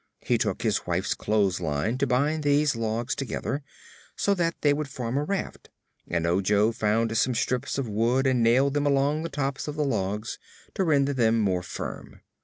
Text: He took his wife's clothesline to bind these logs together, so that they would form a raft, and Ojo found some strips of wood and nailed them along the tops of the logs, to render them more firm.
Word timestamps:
He 0.21 0.39
took 0.39 0.63
his 0.63 0.87
wife's 0.87 1.13
clothesline 1.13 1.99
to 1.99 2.07
bind 2.07 2.41
these 2.43 2.75
logs 2.75 3.13
together, 3.13 3.61
so 4.15 4.33
that 4.33 4.55
they 4.61 4.73
would 4.73 4.87
form 4.89 5.15
a 5.15 5.23
raft, 5.23 5.69
and 6.07 6.25
Ojo 6.25 6.71
found 6.71 7.15
some 7.15 7.35
strips 7.35 7.77
of 7.77 7.87
wood 7.87 8.25
and 8.25 8.41
nailed 8.41 8.73
them 8.73 8.87
along 8.87 9.21
the 9.21 9.29
tops 9.29 9.67
of 9.67 9.75
the 9.75 9.85
logs, 9.85 10.39
to 10.73 10.83
render 10.83 11.13
them 11.13 11.39
more 11.39 11.61
firm. 11.61 12.21